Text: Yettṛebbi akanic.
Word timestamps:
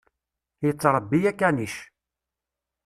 Yettṛebbi 0.65 1.19
akanic. 1.31 1.75